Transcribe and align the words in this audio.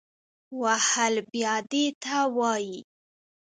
وهل 0.61 1.15
بیا 1.31 1.55
دې 1.71 1.85
ته 2.03 2.17
وایي 2.37 2.77